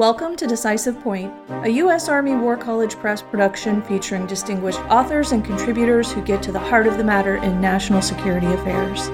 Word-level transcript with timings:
Welcome 0.00 0.34
to 0.36 0.46
Decisive 0.46 0.98
Point, 1.00 1.30
a 1.62 1.68
U.S. 1.68 2.08
Army 2.08 2.34
War 2.34 2.56
College 2.56 2.96
Press 2.96 3.20
production 3.20 3.82
featuring 3.82 4.26
distinguished 4.26 4.80
authors 4.88 5.32
and 5.32 5.44
contributors 5.44 6.10
who 6.10 6.22
get 6.22 6.42
to 6.44 6.52
the 6.52 6.58
heart 6.58 6.86
of 6.86 6.96
the 6.96 7.04
matter 7.04 7.36
in 7.36 7.60
national 7.60 8.00
security 8.00 8.46
affairs. 8.46 9.10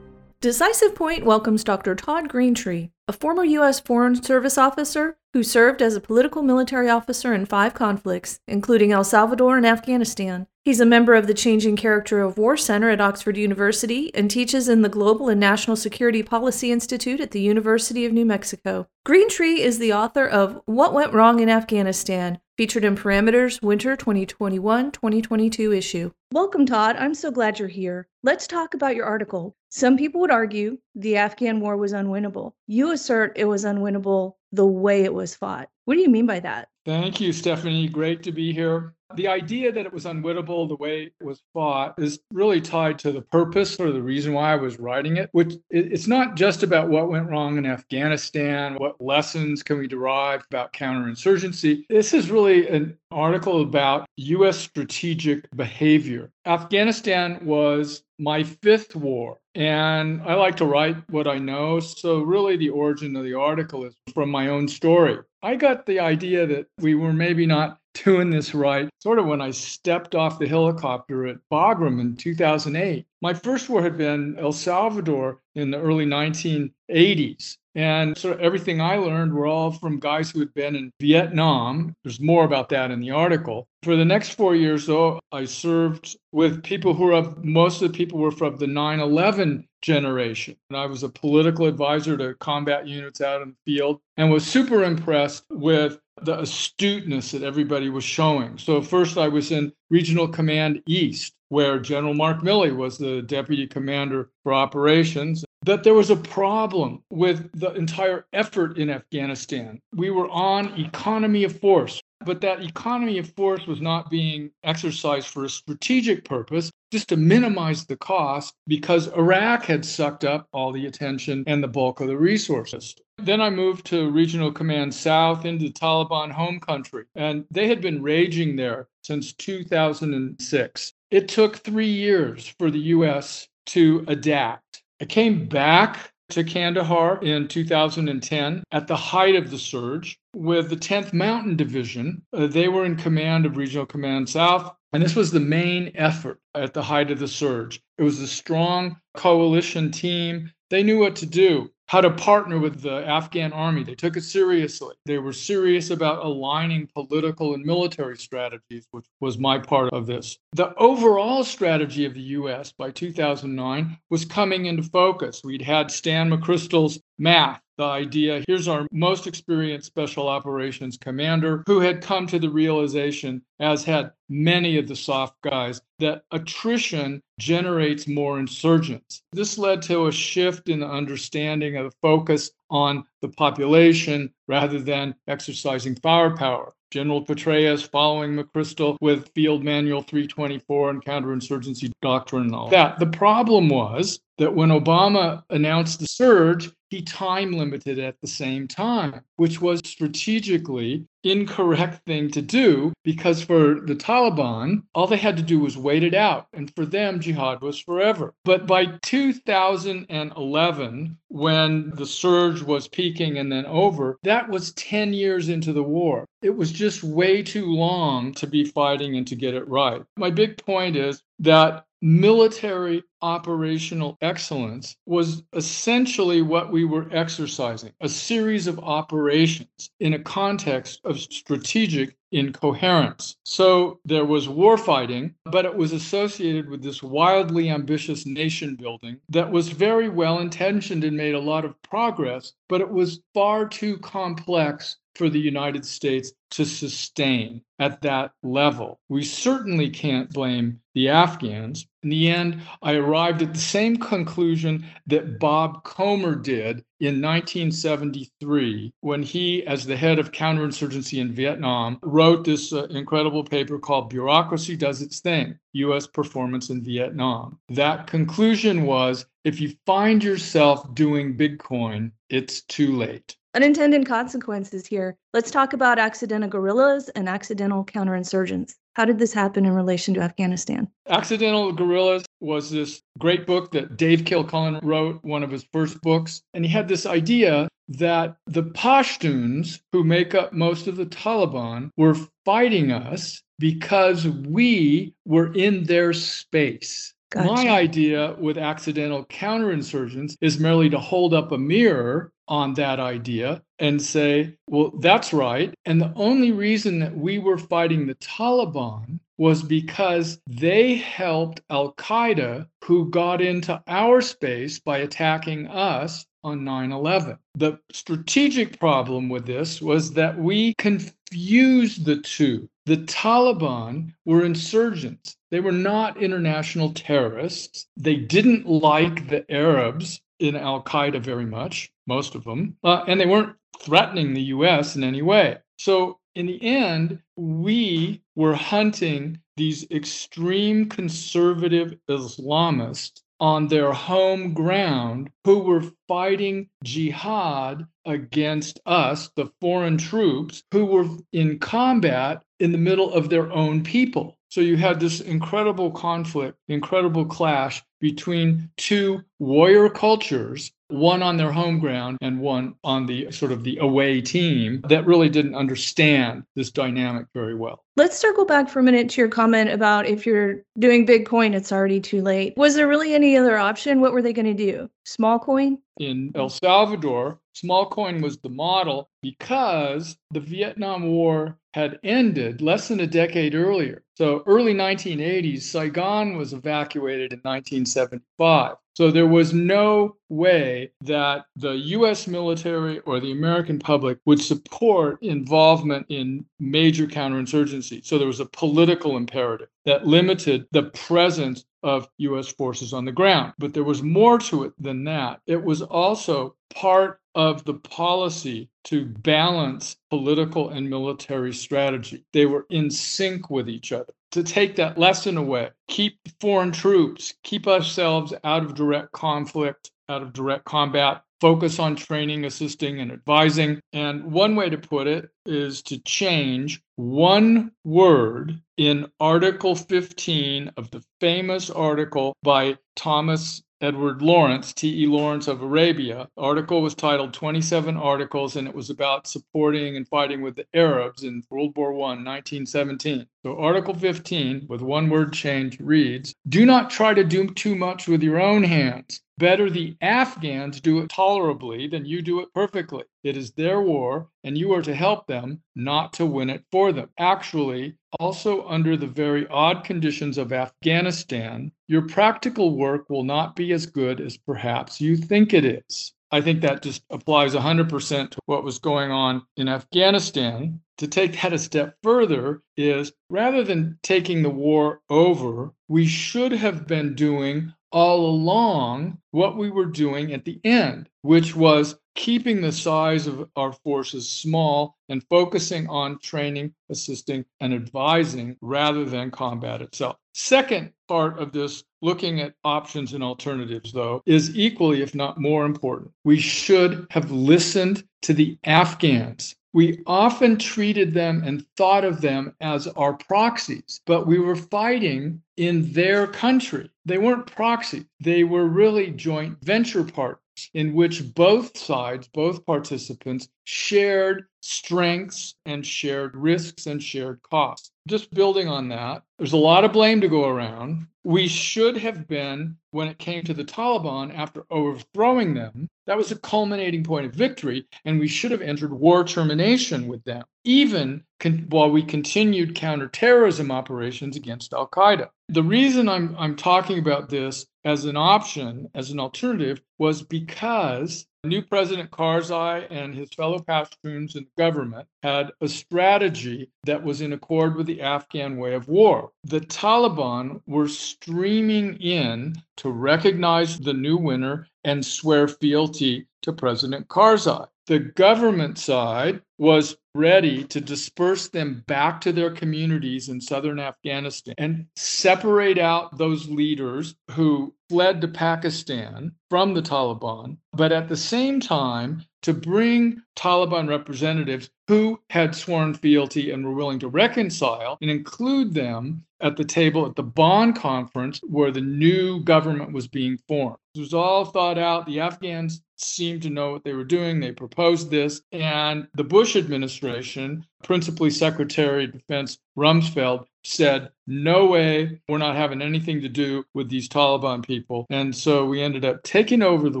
Decisive 0.40 0.94
Point 0.94 1.24
welcomes 1.24 1.64
Dr. 1.64 1.96
Todd 1.96 2.28
Greentree, 2.28 2.90
a 3.08 3.12
former 3.12 3.42
U.S. 3.42 3.80
Foreign 3.80 4.22
Service 4.22 4.56
officer 4.56 5.16
who 5.32 5.42
served 5.42 5.82
as 5.82 5.96
a 5.96 6.00
political 6.00 6.44
military 6.44 6.88
officer 6.88 7.34
in 7.34 7.44
five 7.44 7.74
conflicts, 7.74 8.38
including 8.46 8.92
El 8.92 9.02
Salvador 9.02 9.56
and 9.56 9.66
Afghanistan. 9.66 10.46
He's 10.64 10.80
a 10.80 10.86
member 10.86 11.12
of 11.12 11.26
the 11.26 11.34
Changing 11.34 11.76
Character 11.76 12.22
of 12.22 12.38
War 12.38 12.56
Center 12.56 12.88
at 12.88 12.98
Oxford 12.98 13.36
University 13.36 14.10
and 14.14 14.30
teaches 14.30 14.66
in 14.66 14.80
the 14.80 14.88
Global 14.88 15.28
and 15.28 15.38
National 15.38 15.76
Security 15.76 16.22
Policy 16.22 16.72
Institute 16.72 17.20
at 17.20 17.32
the 17.32 17.42
University 17.42 18.06
of 18.06 18.14
New 18.14 18.24
Mexico. 18.24 18.88
Greentree 19.06 19.58
is 19.58 19.78
the 19.78 19.92
author 19.92 20.26
of 20.26 20.62
What 20.64 20.94
Went 20.94 21.12
Wrong 21.12 21.40
in 21.40 21.50
Afghanistan, 21.50 22.38
featured 22.56 22.82
in 22.82 22.96
Parameters 22.96 23.60
Winter 23.62 23.94
2021 23.94 24.90
2022 24.90 25.70
issue. 25.70 26.10
Welcome, 26.32 26.64
Todd. 26.64 26.96
I'm 26.98 27.12
so 27.12 27.30
glad 27.30 27.58
you're 27.58 27.68
here. 27.68 28.08
Let's 28.22 28.46
talk 28.46 28.72
about 28.72 28.96
your 28.96 29.04
article. 29.04 29.54
Some 29.68 29.98
people 29.98 30.22
would 30.22 30.30
argue 30.30 30.78
the 30.94 31.18
Afghan 31.18 31.60
war 31.60 31.76
was 31.76 31.92
unwinnable. 31.92 32.54
You 32.66 32.92
assert 32.92 33.36
it 33.36 33.44
was 33.44 33.66
unwinnable 33.66 34.36
the 34.50 34.64
way 34.64 35.04
it 35.04 35.12
was 35.12 35.34
fought. 35.34 35.68
What 35.84 35.96
do 35.96 36.00
you 36.00 36.08
mean 36.08 36.24
by 36.24 36.40
that? 36.40 36.70
Thank 36.86 37.20
you, 37.20 37.34
Stephanie. 37.34 37.86
Great 37.86 38.22
to 38.22 38.32
be 38.32 38.54
here. 38.54 38.94
The 39.14 39.28
idea 39.28 39.70
that 39.70 39.86
it 39.86 39.92
was 39.92 40.04
unwinnable 40.04 40.68
the 40.68 40.76
way 40.76 41.12
it 41.18 41.24
was 41.24 41.42
fought 41.52 41.94
is 41.98 42.20
really 42.32 42.60
tied 42.60 42.98
to 43.00 43.12
the 43.12 43.22
purpose 43.22 43.78
or 43.78 43.92
the 43.92 44.02
reason 44.02 44.32
why 44.32 44.52
I 44.52 44.56
was 44.56 44.78
writing 44.78 45.16
it, 45.16 45.28
which 45.32 45.54
it's 45.70 46.06
not 46.06 46.36
just 46.36 46.62
about 46.62 46.88
what 46.88 47.08
went 47.08 47.28
wrong 47.28 47.58
in 47.58 47.66
Afghanistan, 47.66 48.74
what 48.76 49.00
lessons 49.00 49.62
can 49.62 49.78
we 49.78 49.86
derive 49.86 50.44
about 50.50 50.72
counterinsurgency. 50.72 51.86
This 51.88 52.14
is 52.14 52.30
really 52.30 52.68
an 52.68 52.98
article 53.10 53.62
about 53.62 54.06
U.S. 54.16 54.58
strategic 54.58 55.50
behavior. 55.54 56.30
Afghanistan 56.46 57.44
was 57.44 58.02
my 58.18 58.42
fifth 58.42 58.96
war. 58.96 59.38
And 59.54 60.20
I 60.22 60.34
like 60.34 60.56
to 60.56 60.64
write 60.64 60.96
what 61.10 61.28
I 61.28 61.38
know. 61.38 61.78
So, 61.78 62.22
really, 62.22 62.56
the 62.56 62.70
origin 62.70 63.14
of 63.14 63.24
the 63.24 63.34
article 63.34 63.84
is 63.84 63.94
from 64.12 64.30
my 64.30 64.48
own 64.48 64.66
story. 64.66 65.18
I 65.44 65.56
got 65.56 65.84
the 65.84 66.00
idea 66.00 66.46
that 66.46 66.66
we 66.80 66.94
were 66.94 67.12
maybe 67.12 67.44
not 67.44 67.78
doing 67.92 68.30
this 68.30 68.54
right 68.54 68.88
sort 69.02 69.18
of 69.18 69.26
when 69.26 69.42
I 69.42 69.50
stepped 69.50 70.14
off 70.14 70.38
the 70.38 70.48
helicopter 70.48 71.26
at 71.26 71.36
Bagram 71.52 72.00
in 72.00 72.16
2008. 72.16 73.04
My 73.20 73.34
first 73.34 73.68
war 73.68 73.82
had 73.82 73.98
been 73.98 74.38
El 74.38 74.52
Salvador 74.52 75.42
in 75.54 75.70
the 75.70 75.78
early 75.78 76.06
1980s. 76.06 77.58
And 77.74 78.16
so 78.16 78.34
everything 78.34 78.80
I 78.80 78.96
learned 78.96 79.34
were 79.34 79.46
all 79.46 79.72
from 79.72 79.98
guys 79.98 80.30
who 80.30 80.38
had 80.38 80.54
been 80.54 80.76
in 80.76 80.92
Vietnam. 81.00 81.94
There's 82.04 82.20
more 82.20 82.44
about 82.44 82.68
that 82.68 82.90
in 82.90 83.00
the 83.00 83.10
article. 83.10 83.66
For 83.82 83.96
the 83.96 84.04
next 84.04 84.30
four 84.30 84.54
years, 84.54 84.86
though, 84.86 85.20
I 85.32 85.44
served 85.44 86.16
with 86.32 86.62
people 86.62 86.94
who 86.94 87.04
were 87.04 87.12
of, 87.12 87.44
most 87.44 87.82
of 87.82 87.92
the 87.92 87.96
people 87.96 88.18
were 88.18 88.30
from 88.30 88.56
the 88.56 88.66
9 88.66 89.00
11 89.00 89.66
generation. 89.82 90.56
And 90.70 90.78
I 90.78 90.86
was 90.86 91.02
a 91.02 91.08
political 91.08 91.66
advisor 91.66 92.16
to 92.16 92.34
combat 92.34 92.86
units 92.86 93.20
out 93.20 93.42
in 93.42 93.50
the 93.50 93.72
field 93.72 94.00
and 94.16 94.30
was 94.30 94.46
super 94.46 94.84
impressed 94.84 95.44
with 95.50 95.98
the 96.22 96.40
astuteness 96.40 97.32
that 97.32 97.42
everybody 97.42 97.90
was 97.90 98.04
showing. 98.04 98.56
So, 98.56 98.80
first, 98.80 99.18
I 99.18 99.28
was 99.28 99.50
in 99.50 99.72
Regional 99.90 100.28
Command 100.28 100.80
East, 100.86 101.34
where 101.48 101.80
General 101.80 102.14
Mark 102.14 102.40
Milley 102.40 102.74
was 102.74 102.98
the 102.98 103.20
deputy 103.22 103.66
commander 103.66 104.30
for 104.44 104.54
operations 104.54 105.43
that 105.64 105.82
there 105.82 105.94
was 105.94 106.10
a 106.10 106.16
problem 106.16 107.02
with 107.10 107.50
the 107.58 107.72
entire 107.72 108.26
effort 108.34 108.76
in 108.76 108.90
Afghanistan. 108.90 109.80
We 109.94 110.10
were 110.10 110.28
on 110.28 110.78
economy 110.78 111.44
of 111.44 111.58
force, 111.58 112.02
but 112.24 112.42
that 112.42 112.62
economy 112.62 113.16
of 113.18 113.32
force 113.32 113.66
was 113.66 113.80
not 113.80 114.10
being 114.10 114.50
exercised 114.62 115.28
for 115.28 115.44
a 115.44 115.48
strategic 115.48 116.24
purpose, 116.24 116.70
just 116.92 117.08
to 117.08 117.16
minimize 117.16 117.86
the 117.86 117.96
cost 117.96 118.52
because 118.66 119.08
Iraq 119.08 119.64
had 119.64 119.84
sucked 119.84 120.24
up 120.24 120.46
all 120.52 120.70
the 120.70 120.86
attention 120.86 121.44
and 121.46 121.62
the 121.62 121.68
bulk 121.68 122.00
of 122.00 122.08
the 122.08 122.16
resources. 122.16 122.94
Then 123.16 123.40
I 123.40 123.48
moved 123.48 123.86
to 123.86 124.10
Regional 124.10 124.52
Command 124.52 124.92
South 124.92 125.46
into 125.46 125.66
the 125.66 125.72
Taliban 125.72 126.30
home 126.30 126.60
country, 126.60 127.04
and 127.14 127.46
they 127.50 127.68
had 127.68 127.80
been 127.80 128.02
raging 128.02 128.56
there 128.56 128.88
since 129.02 129.32
2006. 129.32 130.92
It 131.10 131.28
took 131.28 131.56
three 131.56 131.90
years 131.90 132.52
for 132.58 132.70
the 132.70 132.78
US 132.78 133.48
to 133.66 134.04
adapt. 134.08 134.63
I 135.04 135.06
came 135.06 135.44
back 135.44 136.12
to 136.30 136.42
Kandahar 136.42 137.22
in 137.22 137.46
2010 137.46 138.64
at 138.72 138.86
the 138.86 138.96
height 138.96 139.36
of 139.36 139.50
the 139.50 139.58
surge 139.58 140.18
with 140.34 140.70
the 140.70 140.78
10th 140.78 141.12
Mountain 141.12 141.56
Division. 141.56 142.22
Uh, 142.32 142.46
they 142.46 142.68
were 142.68 142.86
in 142.86 142.96
command 142.96 143.44
of 143.44 143.58
Regional 143.58 143.84
Command 143.84 144.30
South, 144.30 144.74
and 144.94 145.02
this 145.02 145.14
was 145.14 145.30
the 145.30 145.40
main 145.40 145.92
effort 145.94 146.40
at 146.54 146.72
the 146.72 146.82
height 146.82 147.10
of 147.10 147.18
the 147.18 147.28
surge. 147.28 147.82
It 147.98 148.02
was 148.02 148.18
a 148.20 148.26
strong 148.26 148.96
coalition 149.14 149.90
team. 149.90 150.50
They 150.70 150.82
knew 150.82 151.00
what 151.00 151.16
to 151.16 151.26
do 151.26 151.70
how 151.86 152.00
to 152.00 152.10
partner 152.10 152.58
with 152.58 152.80
the 152.80 153.06
Afghan 153.06 153.52
army. 153.52 153.84
They 153.84 153.94
took 153.94 154.16
it 154.16 154.22
seriously. 154.22 154.94
They 155.06 155.18
were 155.18 155.32
serious 155.32 155.90
about 155.90 156.24
aligning 156.24 156.88
political 156.94 157.54
and 157.54 157.64
military 157.64 158.16
strategies, 158.16 158.86
which 158.90 159.06
was 159.20 159.38
my 159.38 159.58
part 159.58 159.92
of 159.92 160.06
this. 160.06 160.38
The 160.54 160.74
overall 160.76 161.44
strategy 161.44 162.04
of 162.04 162.14
the 162.14 162.20
US 162.20 162.72
by 162.72 162.90
2009 162.90 163.98
was 164.10 164.24
coming 164.24 164.66
into 164.66 164.82
focus. 164.82 165.42
We'd 165.44 165.62
had 165.62 165.90
Stan 165.90 166.30
McChrystal's 166.30 166.98
math 167.18 167.60
the 167.76 167.84
idea 167.84 168.42
here's 168.46 168.68
our 168.68 168.86
most 168.92 169.26
experienced 169.26 169.86
special 169.86 170.28
operations 170.28 170.96
commander 170.96 171.62
who 171.66 171.80
had 171.80 172.00
come 172.00 172.26
to 172.26 172.38
the 172.38 172.48
realization, 172.48 173.42
as 173.60 173.84
had 173.84 174.12
many 174.28 174.78
of 174.78 174.86
the 174.86 174.96
soft 174.96 175.34
guys, 175.42 175.80
that 175.98 176.22
attrition 176.30 177.20
generates 177.38 178.06
more 178.06 178.38
insurgents. 178.38 179.22
This 179.32 179.58
led 179.58 179.82
to 179.82 180.06
a 180.06 180.12
shift 180.12 180.68
in 180.68 180.80
the 180.80 180.88
understanding 180.88 181.76
of 181.76 181.90
the 181.90 181.96
focus 182.00 182.50
on 182.70 183.04
the 183.22 183.28
population 183.28 184.32
rather 184.46 184.78
than 184.78 185.14
exercising 185.26 185.96
firepower. 185.96 186.72
General 186.94 187.24
Petraeus 187.24 187.82
following 187.82 188.36
McChrystal 188.36 188.96
with 189.00 189.28
Field 189.34 189.64
Manual 189.64 190.02
324 190.02 190.90
and 190.90 191.04
counterinsurgency 191.04 191.90
doctrine 192.00 192.44
and 192.44 192.54
all 192.54 192.68
that. 192.68 193.00
The 193.00 193.06
problem 193.06 193.68
was 193.68 194.20
that 194.38 194.54
when 194.54 194.68
Obama 194.68 195.42
announced 195.50 195.98
the 195.98 196.06
surge, 196.06 196.70
he 196.90 197.02
time 197.02 197.50
limited 197.50 197.98
at 197.98 198.20
the 198.20 198.28
same 198.28 198.68
time, 198.68 199.22
which 199.34 199.60
was 199.60 199.80
strategically 199.84 201.04
incorrect 201.24 202.04
thing 202.06 202.30
to 202.30 202.42
do 202.42 202.92
because 203.02 203.42
for 203.42 203.80
the 203.80 203.94
Taliban, 203.94 204.82
all 204.94 205.06
they 205.06 205.16
had 205.16 205.36
to 205.36 205.42
do 205.42 205.58
was 205.58 205.76
wait 205.76 206.04
it 206.04 206.14
out. 206.14 206.46
And 206.52 206.72
for 206.74 206.86
them, 206.86 207.20
jihad 207.20 207.62
was 207.62 207.78
forever. 207.78 208.34
But 208.44 208.66
by 208.66 208.86
2011, 209.02 211.18
when 211.28 211.90
the 211.90 212.06
surge 212.06 212.62
was 212.62 212.88
peaking 212.88 213.38
and 213.38 213.50
then 213.50 213.66
over, 213.66 214.18
that 214.22 214.48
was 214.48 214.72
10 214.74 215.12
years 215.12 215.48
into 215.48 215.72
the 215.72 215.82
war. 215.82 216.26
It 216.42 216.56
was 216.56 216.70
just 216.70 217.02
way 217.02 217.42
too 217.42 217.72
long 217.72 218.32
to 218.34 218.46
be 218.46 218.64
fighting 218.64 219.16
and 219.16 219.26
to 219.26 219.34
get 219.34 219.54
it 219.54 219.66
right. 219.68 220.02
My 220.16 220.30
big 220.30 220.58
point 220.58 220.96
is 220.96 221.22
that 221.40 221.86
military 222.04 223.02
operational 223.22 224.18
excellence 224.20 224.94
was 225.06 225.42
essentially 225.54 226.42
what 226.42 226.70
we 226.70 226.84
were 226.84 227.08
exercising 227.10 227.90
a 228.02 228.08
series 228.10 228.66
of 228.66 228.78
operations 228.80 229.88
in 230.00 230.12
a 230.12 230.18
context 230.18 231.00
of 231.04 231.18
strategic 231.18 232.14
incoherence. 232.30 233.36
So 233.44 234.00
there 234.04 234.26
was 234.26 234.48
warfighting, 234.48 235.32
but 235.46 235.64
it 235.64 235.74
was 235.74 235.92
associated 235.92 236.68
with 236.68 236.82
this 236.82 237.02
wildly 237.02 237.70
ambitious 237.70 238.26
nation 238.26 238.76
building 238.76 239.18
that 239.30 239.50
was 239.50 239.70
very 239.70 240.10
well 240.10 240.40
intentioned 240.40 241.04
and 241.04 241.16
made 241.16 241.34
a 241.34 241.40
lot 241.40 241.64
of 241.64 241.80
progress, 241.80 242.52
but 242.68 242.82
it 242.82 242.90
was 242.90 243.20
far 243.32 243.66
too 243.66 243.96
complex 243.98 244.98
for 245.14 245.28
the 245.28 245.38
United 245.38 245.84
States 245.84 246.32
to 246.50 246.64
sustain 246.64 247.62
at 247.78 248.00
that 248.02 248.32
level. 248.42 249.00
We 249.08 249.24
certainly 249.24 249.90
can't 249.90 250.32
blame 250.32 250.80
the 250.94 251.08
Afghans. 251.08 251.86
In 252.04 252.10
the 252.10 252.28
end, 252.28 252.60
I 252.82 252.94
arrived 252.94 253.42
at 253.42 253.52
the 253.52 253.58
same 253.58 253.96
conclusion 253.96 254.86
that 255.06 255.40
Bob 255.40 255.84
Komer 255.84 256.40
did 256.40 256.84
in 257.00 257.20
1973 257.20 258.92
when 259.00 259.22
he, 259.22 259.66
as 259.66 259.84
the 259.84 259.96
head 259.96 260.18
of 260.18 260.30
counterinsurgency 260.30 261.20
in 261.20 261.32
Vietnam, 261.32 261.98
wrote 262.02 262.44
this 262.44 262.72
uh, 262.72 262.84
incredible 262.84 263.42
paper 263.42 263.78
called 263.78 264.10
Bureaucracy 264.10 264.76
Does 264.76 265.02
Its 265.02 265.20
Thing 265.20 265.58
U.S. 265.72 266.06
Performance 266.06 266.70
in 266.70 266.82
Vietnam. 266.82 267.58
That 267.68 268.06
conclusion 268.06 268.84
was 268.84 269.26
if 269.44 269.60
you 269.60 269.74
find 269.84 270.22
yourself 270.22 270.94
doing 270.94 271.36
big 271.36 271.58
coin, 271.58 272.12
it's 272.28 272.62
too 272.62 272.96
late. 272.96 273.36
Unintended 273.54 274.06
consequences 274.06 274.86
here. 274.86 275.16
Let's 275.32 275.50
talk 275.50 275.72
about 275.72 275.98
accidental 275.98 276.48
guerrillas 276.48 277.08
and 277.10 277.28
accidental 277.28 277.84
counterinsurgents. 277.84 278.74
How 278.94 279.04
did 279.04 279.18
this 279.18 279.32
happen 279.32 279.64
in 279.64 279.72
relation 279.72 280.14
to 280.14 280.20
Afghanistan? 280.20 280.88
Accidental 281.08 281.72
Guerrillas 281.72 282.24
was 282.40 282.70
this 282.70 283.02
great 283.18 283.46
book 283.46 283.72
that 283.72 283.96
Dave 283.96 284.24
Kilcullen 284.24 284.78
wrote, 284.82 285.18
one 285.22 285.42
of 285.42 285.50
his 285.50 285.66
first 285.72 286.00
books. 286.00 286.42
And 286.54 286.64
he 286.64 286.70
had 286.70 286.86
this 286.86 287.04
idea 287.04 287.68
that 287.88 288.36
the 288.46 288.62
Pashtuns, 288.62 289.80
who 289.92 290.04
make 290.04 290.34
up 290.34 290.52
most 290.52 290.86
of 290.86 290.96
the 290.96 291.06
Taliban, 291.06 291.90
were 291.96 292.16
fighting 292.44 292.92
us 292.92 293.42
because 293.58 294.28
we 294.28 295.14
were 295.24 295.52
in 295.54 295.84
their 295.84 296.12
space. 296.12 297.14
Gotcha. 297.34 297.52
My 297.52 297.68
idea 297.68 298.36
with 298.38 298.56
accidental 298.56 299.24
counterinsurgents 299.24 300.36
is 300.40 300.60
merely 300.60 300.88
to 300.90 301.00
hold 301.00 301.34
up 301.34 301.50
a 301.50 301.58
mirror 301.58 302.32
on 302.46 302.74
that 302.74 303.00
idea 303.00 303.60
and 303.80 304.00
say, 304.00 304.56
well, 304.68 304.92
that's 305.00 305.32
right. 305.32 305.74
And 305.84 306.00
the 306.00 306.12
only 306.14 306.52
reason 306.52 307.00
that 307.00 307.16
we 307.16 307.40
were 307.40 307.58
fighting 307.58 308.06
the 308.06 308.14
Taliban 308.16 309.18
was 309.36 309.64
because 309.64 310.38
they 310.46 310.94
helped 310.94 311.60
Al 311.70 311.92
Qaeda, 311.94 312.68
who 312.84 313.10
got 313.10 313.40
into 313.40 313.82
our 313.88 314.20
space 314.20 314.78
by 314.78 314.98
attacking 314.98 315.66
us 315.66 316.24
on 316.44 316.62
9 316.62 316.92
11. 316.92 317.38
The 317.54 317.78
strategic 317.90 318.78
problem 318.78 319.28
with 319.28 319.46
this 319.46 319.80
was 319.82 320.12
that 320.12 320.38
we 320.38 320.74
confused 320.74 322.04
the 322.04 322.20
two. 322.20 322.68
The 322.86 322.98
Taliban 322.98 324.12
were 324.26 324.44
insurgents. 324.44 325.36
They 325.50 325.60
were 325.60 325.72
not 325.72 326.22
international 326.22 326.92
terrorists. 326.92 327.86
They 327.96 328.16
didn't 328.16 328.68
like 328.68 329.28
the 329.28 329.50
Arabs 329.50 330.20
in 330.38 330.54
Al 330.54 330.82
Qaeda 330.82 331.20
very 331.20 331.46
much, 331.46 331.90
most 332.06 332.34
of 332.34 332.44
them, 332.44 332.76
uh, 332.84 333.04
and 333.08 333.18
they 333.18 333.26
weren't 333.26 333.56
threatening 333.80 334.34
the 334.34 334.42
US 334.42 334.96
in 334.96 335.02
any 335.02 335.22
way. 335.22 335.58
So, 335.78 336.18
in 336.34 336.46
the 336.46 336.62
end, 336.62 337.20
we 337.36 338.22
were 338.34 338.54
hunting 338.54 339.38
these 339.56 339.88
extreme 339.90 340.88
conservative 340.88 341.94
Islamists 342.08 343.20
on 343.40 343.68
their 343.68 343.92
home 343.92 344.54
ground 344.54 345.30
who 345.44 345.58
were 345.60 345.84
fighting 346.08 346.68
jihad 346.82 347.86
against 348.06 348.80
us, 348.86 349.30
the 349.36 349.50
foreign 349.60 349.98
troops, 349.98 350.62
who 350.72 350.84
were 350.84 351.08
in 351.32 351.58
combat 351.58 352.42
in 352.60 352.72
the 352.72 352.78
middle 352.78 353.12
of 353.12 353.28
their 353.28 353.50
own 353.52 353.82
people. 353.82 354.38
So 354.54 354.60
you 354.60 354.76
had 354.76 355.00
this 355.00 355.20
incredible 355.20 355.90
conflict, 355.90 356.56
incredible 356.68 357.24
clash 357.24 357.82
between 358.00 358.70
two 358.76 359.20
warrior 359.40 359.88
cultures, 359.88 360.70
one 360.86 361.24
on 361.24 361.36
their 361.36 361.50
home 361.50 361.80
ground 361.80 362.18
and 362.20 362.38
one 362.38 362.76
on 362.84 363.06
the 363.06 363.32
sort 363.32 363.50
of 363.50 363.64
the 363.64 363.78
away 363.78 364.20
team 364.20 364.80
that 364.88 365.06
really 365.06 365.28
didn't 365.28 365.56
understand 365.56 366.44
this 366.54 366.70
dynamic 366.70 367.26
very 367.34 367.56
well. 367.56 367.82
Let's 367.96 368.16
circle 368.16 368.44
back 368.44 368.68
for 368.68 368.78
a 368.78 368.82
minute 368.84 369.08
to 369.10 369.22
your 369.22 369.28
comment 369.28 369.70
about 369.70 370.06
if 370.06 370.24
you're 370.24 370.62
doing 370.78 371.04
big 371.04 371.26
coin, 371.26 371.52
it's 371.52 371.72
already 371.72 372.00
too 372.00 372.22
late. 372.22 372.54
Was 372.56 372.76
there 372.76 372.86
really 372.86 373.12
any 373.12 373.36
other 373.36 373.58
option? 373.58 374.00
What 374.00 374.12
were 374.12 374.22
they 374.22 374.32
going 374.32 374.46
to 374.46 374.54
do? 374.54 374.88
Small 375.04 375.40
coin? 375.40 375.78
In 375.98 376.30
El 376.36 376.48
Salvador, 376.48 377.40
small 377.54 377.88
coin 377.88 378.20
was 378.20 378.38
the 378.38 378.48
model 378.48 379.08
because 379.22 380.16
the 380.30 380.40
Vietnam 380.40 381.04
War 381.08 381.58
had 381.72 381.98
ended 382.04 382.60
less 382.60 382.88
than 382.88 383.00
a 383.00 383.06
decade 383.06 383.54
earlier. 383.54 384.02
So, 384.16 384.42
early 384.46 384.74
1980s, 384.74 385.62
Saigon 385.62 386.36
was 386.36 386.52
evacuated 386.52 387.32
in 387.32 387.40
1975. 387.40 388.76
So 388.96 389.10
there 389.10 389.26
was 389.26 389.52
no 389.52 390.16
way 390.28 390.92
that 391.00 391.46
the 391.56 391.72
US 391.72 392.28
military 392.28 393.00
or 393.00 393.18
the 393.18 393.32
American 393.32 393.80
public 393.80 394.18
would 394.24 394.40
support 394.40 395.20
involvement 395.20 396.06
in 396.08 396.46
major 396.60 397.06
counterinsurgency. 397.06 398.04
So 398.06 398.18
there 398.18 398.28
was 398.28 398.38
a 398.38 398.46
political 398.46 399.16
imperative 399.16 399.68
that 399.84 400.06
limited 400.06 400.66
the 400.70 400.84
presence 400.84 401.64
of 401.82 402.08
US 402.18 402.48
forces 402.48 402.92
on 402.92 403.04
the 403.04 403.12
ground. 403.12 403.52
But 403.58 403.74
there 403.74 403.84
was 403.84 404.02
more 404.02 404.38
to 404.38 404.62
it 404.64 404.72
than 404.78 405.04
that. 405.04 405.40
It 405.46 405.62
was 405.64 405.82
also 405.82 406.54
part 406.72 407.20
of 407.34 407.64
the 407.64 407.74
policy 407.74 408.68
to 408.84 409.06
balance 409.06 409.96
political 410.10 410.70
and 410.70 410.88
military 410.88 411.52
strategy. 411.52 412.24
They 412.32 412.46
were 412.46 412.66
in 412.70 412.90
sync 412.90 413.50
with 413.50 413.68
each 413.68 413.92
other. 413.92 414.12
To 414.32 414.42
take 414.42 414.76
that 414.76 414.98
lesson 414.98 415.36
away, 415.36 415.70
keep 415.88 416.18
foreign 416.40 416.72
troops, 416.72 417.34
keep 417.42 417.66
ourselves 417.66 418.34
out 418.42 418.64
of 418.64 418.74
direct 418.74 419.12
conflict, 419.12 419.90
out 420.08 420.22
of 420.22 420.32
direct 420.32 420.64
combat, 420.64 421.22
focus 421.40 421.78
on 421.78 421.96
training, 421.96 422.44
assisting, 422.44 423.00
and 423.00 423.12
advising. 423.12 423.80
And 423.92 424.32
one 424.32 424.56
way 424.56 424.70
to 424.70 424.78
put 424.78 425.06
it 425.06 425.28
is 425.46 425.82
to 425.82 425.98
change 425.98 426.80
one 426.96 427.72
word 427.84 428.60
in 428.76 429.06
Article 429.20 429.74
15 429.74 430.72
of 430.76 430.90
the 430.90 431.04
famous 431.20 431.70
article 431.70 432.34
by 432.42 432.78
Thomas 432.96 433.62
Edward 433.80 434.22
Lawrence, 434.22 434.72
T.E. 434.72 435.06
Lawrence 435.06 435.48
of 435.48 435.62
Arabia. 435.62 436.28
The 436.36 436.42
article 436.42 436.80
was 436.80 436.94
titled 436.94 437.34
27 437.34 437.96
Articles, 437.96 438.56
and 438.56 438.68
it 438.68 438.74
was 438.74 438.90
about 438.90 439.26
supporting 439.26 439.96
and 439.96 440.08
fighting 440.08 440.42
with 440.42 440.56
the 440.56 440.66
Arabs 440.74 441.24
in 441.24 441.42
World 441.50 441.76
War 441.76 441.92
I, 441.92 442.16
1917. 442.16 443.26
So, 443.44 443.58
Article 443.58 443.94
15, 443.94 444.66
with 444.68 444.80
one 444.80 445.10
word 445.10 445.32
change, 445.32 445.78
reads 445.80 446.34
Do 446.48 446.64
not 446.64 446.90
try 446.90 447.14
to 447.14 447.24
do 447.24 447.48
too 447.48 447.74
much 447.74 448.08
with 448.08 448.22
your 448.22 448.40
own 448.40 448.62
hands. 448.62 449.20
Better 449.36 449.68
the 449.68 449.96
Afghans 450.00 450.80
do 450.80 451.00
it 451.00 451.08
tolerably 451.08 451.88
than 451.88 452.06
you 452.06 452.22
do 452.22 452.38
it 452.38 452.54
perfectly. 452.54 453.02
It 453.24 453.36
is 453.36 453.50
their 453.52 453.80
war, 453.80 454.28
and 454.44 454.56
you 454.56 454.72
are 454.72 454.82
to 454.82 454.94
help 454.94 455.26
them, 455.26 455.60
not 455.74 456.12
to 456.14 456.26
win 456.26 456.50
it 456.50 456.64
for 456.70 456.92
them. 456.92 457.10
Actually, 457.18 457.96
also 458.20 458.64
under 458.68 458.96
the 458.96 459.08
very 459.08 459.46
odd 459.48 459.82
conditions 459.82 460.38
of 460.38 460.52
Afghanistan, 460.52 461.72
your 461.88 462.02
practical 462.02 462.76
work 462.76 463.10
will 463.10 463.24
not 463.24 463.56
be 463.56 463.72
as 463.72 463.86
good 463.86 464.20
as 464.20 464.36
perhaps 464.36 465.00
you 465.00 465.16
think 465.16 465.52
it 465.52 465.64
is. 465.64 466.12
I 466.30 466.40
think 466.40 466.60
that 466.60 466.82
just 466.82 467.02
applies 467.10 467.54
100% 467.54 468.30
to 468.30 468.38
what 468.46 468.64
was 468.64 468.78
going 468.78 469.10
on 469.10 469.42
in 469.56 469.68
Afghanistan. 469.68 470.80
To 470.98 471.08
take 471.08 471.40
that 471.42 471.52
a 471.52 471.58
step 471.58 471.96
further 472.04 472.62
is 472.76 473.12
rather 473.30 473.64
than 473.64 473.98
taking 474.02 474.42
the 474.42 474.50
war 474.50 475.00
over, 475.10 475.72
we 475.88 476.06
should 476.06 476.52
have 476.52 476.86
been 476.86 477.16
doing 477.16 477.72
all 477.94 478.26
along 478.26 479.16
what 479.30 479.56
we 479.56 479.70
were 479.70 479.86
doing 479.86 480.32
at 480.32 480.44
the 480.44 480.60
end, 480.64 481.08
which 481.22 481.54
was 481.54 481.96
keeping 482.16 482.60
the 482.60 482.72
size 482.72 483.28
of 483.28 483.48
our 483.54 483.72
forces 483.72 484.28
small 484.28 484.96
and 485.08 485.24
focusing 485.30 485.88
on 485.88 486.18
training, 486.18 486.74
assisting, 486.90 487.44
and 487.60 487.72
advising 487.72 488.56
rather 488.60 489.04
than 489.04 489.30
combat 489.30 489.80
itself. 489.80 490.16
Second 490.34 490.92
part 491.06 491.38
of 491.38 491.52
this, 491.52 491.84
looking 492.02 492.40
at 492.40 492.54
options 492.64 493.12
and 493.12 493.22
alternatives, 493.22 493.92
though, 493.92 494.22
is 494.26 494.56
equally, 494.56 495.00
if 495.00 495.14
not 495.14 495.38
more 495.38 495.64
important. 495.64 496.10
We 496.24 496.40
should 496.40 497.06
have 497.10 497.30
listened 497.30 498.02
to 498.22 498.34
the 498.34 498.58
Afghans 498.64 499.54
we 499.74 500.00
often 500.06 500.56
treated 500.56 501.12
them 501.12 501.42
and 501.44 501.66
thought 501.76 502.04
of 502.04 502.20
them 502.20 502.54
as 502.60 502.86
our 502.86 503.12
proxies, 503.12 504.00
but 504.06 504.24
we 504.24 504.38
were 504.38 504.54
fighting 504.54 505.42
in 505.56 505.92
their 505.92 506.28
country. 506.28 506.88
They 507.06 507.18
weren't 507.18 507.46
proxies, 507.46 508.04
they 508.20 508.44
were 508.44 508.66
really 508.66 509.10
joint 509.10 509.58
venture 509.62 510.04
partners 510.04 510.43
in 510.72 510.94
which 510.94 511.34
both 511.34 511.76
sides, 511.76 512.28
both 512.28 512.64
participants, 512.64 513.48
shared 513.64 514.46
strengths 514.60 515.54
and 515.66 515.84
shared 515.84 516.36
risks 516.36 516.86
and 516.86 517.02
shared 517.02 517.40
costs. 517.42 517.90
Just 518.08 518.32
building 518.32 518.68
on 518.68 518.88
that, 518.88 519.22
there's 519.38 519.52
a 519.52 519.58
lot 519.58 519.84
of 519.84 519.92
blame 519.92 520.20
to 520.20 520.28
go 520.28 520.48
around. 520.48 521.06
We 521.24 521.48
should 521.48 521.96
have 521.96 522.28
been, 522.28 522.76
when 522.90 523.08
it 523.08 523.18
came 523.18 523.44
to 523.44 523.54
the 523.54 523.64
Taliban, 523.64 524.34
after 524.36 524.64
overthrowing 524.70 525.54
them, 525.54 525.88
that 526.06 526.18
was 526.18 526.30
a 526.30 526.38
culminating 526.38 527.02
point 527.02 527.24
of 527.24 527.34
victory, 527.34 527.86
and 528.04 528.20
we 528.20 528.28
should 528.28 528.50
have 528.50 528.60
entered 528.60 528.92
war 528.92 529.24
termination 529.24 530.06
with 530.06 530.22
them, 530.24 530.44
even 530.64 531.24
con- 531.40 531.66
while 531.70 531.90
we 531.90 532.02
continued 532.02 532.74
counterterrorism 532.74 533.70
operations 533.70 534.36
against 534.36 534.74
Al 534.74 534.88
Qaeda. 534.88 535.30
The 535.48 535.62
reason 535.62 536.08
I'm, 536.08 536.36
I'm 536.38 536.56
talking 536.56 536.98
about 536.98 537.30
this 537.30 537.64
as 537.84 538.04
an 538.04 538.16
option, 538.16 538.88
as 538.94 539.10
an 539.10 539.20
alternative, 539.20 539.82
was 539.98 540.22
because 540.22 541.26
new 541.44 541.62
President 541.62 542.10
Karzai 542.10 542.86
and 542.90 543.14
his 543.14 543.28
fellow 543.34 543.58
Pashtuns 543.58 544.34
in 544.36 544.44
the 544.44 544.50
government 544.56 545.06
had 545.22 545.50
a 545.60 545.68
strategy 545.68 546.70
that 546.84 547.02
was 547.02 547.20
in 547.20 547.32
accord 547.32 547.76
with 547.76 547.86
the 547.86 548.00
Afghan 548.00 548.56
way 548.56 548.74
of 548.74 548.88
war. 548.88 549.30
The 549.44 549.60
Taliban 549.60 550.62
were 550.66 550.88
streaming 550.88 551.96
in 552.00 552.56
to 552.78 552.90
recognize 552.90 553.78
the 553.78 553.92
new 553.92 554.16
winner 554.16 554.66
and 554.84 555.04
swear 555.04 555.48
fealty 555.48 556.26
to 556.42 556.52
President 556.52 557.08
Karzai. 557.08 557.66
The 557.86 557.98
government 557.98 558.78
side 558.78 559.42
was 559.58 559.96
ready 560.14 560.64
to 560.64 560.80
disperse 560.80 561.48
them 561.48 561.82
back 561.86 562.20
to 562.20 562.32
their 562.32 562.50
communities 562.50 563.28
in 563.28 563.40
southern 563.40 563.80
Afghanistan 563.80 564.54
and 564.58 564.86
separate 564.96 565.78
out 565.78 566.16
those 566.16 566.48
leaders 566.48 567.14
who 567.32 567.74
fled 567.94 568.20
to 568.20 568.26
Pakistan 568.26 569.30
from 569.48 569.72
the 569.72 569.80
Taliban, 569.80 570.56
but 570.72 570.90
at 570.90 571.08
the 571.08 571.16
same 571.16 571.60
time, 571.60 572.24
to 572.42 572.52
bring 572.52 573.22
Taliban 573.36 573.88
representatives 573.88 574.68
who 574.88 575.20
had 575.30 575.54
sworn 575.54 575.94
fealty 575.94 576.50
and 576.50 576.64
were 576.64 576.74
willing 576.74 576.98
to 576.98 577.06
reconcile 577.06 577.96
and 578.02 578.10
include 578.10 578.74
them 578.74 579.24
at 579.40 579.56
the 579.56 579.64
table 579.64 580.06
at 580.06 580.16
the 580.16 580.24
Bonn 580.24 580.72
conference 580.72 581.38
where 581.44 581.70
the 581.70 581.80
new 581.80 582.40
government 582.40 582.92
was 582.92 583.06
being 583.06 583.38
formed. 583.46 583.78
It 583.94 584.00
was 584.00 584.12
all 584.12 584.44
thought 584.44 584.76
out. 584.76 585.06
The 585.06 585.20
Afghans 585.20 585.80
seemed 585.96 586.42
to 586.42 586.50
know 586.50 586.72
what 586.72 586.82
they 586.82 586.94
were 586.94 587.04
doing. 587.04 587.38
They 587.38 587.52
proposed 587.52 588.10
this. 588.10 588.42
And 588.50 589.06
the 589.14 589.22
Bush 589.22 589.54
administration, 589.54 590.66
principally 590.84 591.30
Secretary 591.30 592.04
of 592.04 592.12
Defense 592.12 592.58
Rumsfeld, 592.76 593.46
said, 593.64 594.10
No 594.26 594.66
way, 594.66 595.20
we're 595.28 595.38
not 595.38 595.56
having 595.56 595.82
anything 595.82 596.20
to 596.20 596.28
do 596.28 596.64
with 596.74 596.88
these 596.88 597.08
Taliban 597.08 597.64
people. 597.64 598.06
And 598.10 598.34
so 598.34 598.64
we 598.66 598.82
ended 598.82 599.04
up 599.04 599.22
taking 599.22 599.62
over 599.62 599.90
the 599.90 600.00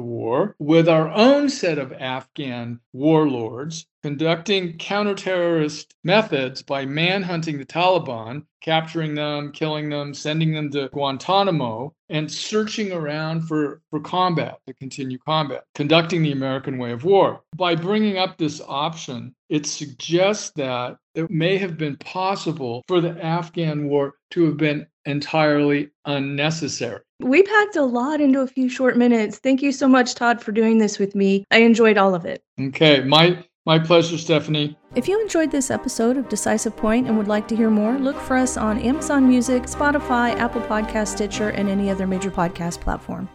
war 0.00 0.54
with 0.58 0.88
our 0.88 1.08
own 1.08 1.48
set 1.48 1.78
of 1.78 1.92
Afghan 1.92 2.80
warlords 2.92 3.86
conducting 4.04 4.76
counter-terrorist 4.76 5.94
methods 6.04 6.60
by 6.60 6.84
manhunting 6.84 7.56
the 7.56 7.64
Taliban, 7.64 8.44
capturing 8.60 9.14
them, 9.14 9.50
killing 9.50 9.88
them, 9.88 10.12
sending 10.12 10.52
them 10.52 10.70
to 10.70 10.90
Guantanamo, 10.90 11.90
and 12.10 12.30
searching 12.30 12.92
around 12.92 13.48
for, 13.48 13.80
for 13.88 14.00
combat, 14.00 14.58
to 14.66 14.74
continue 14.74 15.16
combat, 15.16 15.64
conducting 15.74 16.22
the 16.22 16.32
American 16.32 16.76
way 16.76 16.92
of 16.92 17.04
war. 17.04 17.40
By 17.56 17.76
bringing 17.76 18.18
up 18.18 18.36
this 18.36 18.60
option, 18.68 19.34
it 19.48 19.64
suggests 19.64 20.50
that 20.56 20.98
it 21.14 21.30
may 21.30 21.56
have 21.56 21.78
been 21.78 21.96
possible 21.96 22.84
for 22.86 23.00
the 23.00 23.18
Afghan 23.24 23.88
war 23.88 24.16
to 24.32 24.44
have 24.44 24.58
been 24.58 24.86
entirely 25.06 25.88
unnecessary. 26.04 27.00
We 27.20 27.42
packed 27.42 27.76
a 27.76 27.84
lot 27.84 28.20
into 28.20 28.40
a 28.40 28.46
few 28.46 28.68
short 28.68 28.98
minutes. 28.98 29.38
Thank 29.38 29.62
you 29.62 29.72
so 29.72 29.88
much, 29.88 30.14
Todd, 30.14 30.42
for 30.42 30.52
doing 30.52 30.76
this 30.76 30.98
with 30.98 31.14
me. 31.14 31.46
I 31.50 31.58
enjoyed 31.58 31.96
all 31.96 32.14
of 32.14 32.26
it. 32.26 32.42
Okay, 32.60 33.00
my 33.02 33.42
my 33.66 33.78
pleasure, 33.78 34.18
Stephanie. 34.18 34.76
If 34.94 35.08
you 35.08 35.20
enjoyed 35.20 35.50
this 35.50 35.70
episode 35.70 36.16
of 36.16 36.28
Decisive 36.28 36.76
Point 36.76 37.08
and 37.08 37.16
would 37.16 37.28
like 37.28 37.48
to 37.48 37.56
hear 37.56 37.70
more, 37.70 37.98
look 37.98 38.16
for 38.16 38.36
us 38.36 38.56
on 38.56 38.78
Amazon 38.78 39.28
Music, 39.28 39.64
Spotify, 39.64 40.34
Apple 40.36 40.60
Podcast, 40.62 41.08
Stitcher, 41.08 41.50
and 41.50 41.68
any 41.68 41.90
other 41.90 42.06
major 42.06 42.30
podcast 42.30 42.80
platform. 42.80 43.28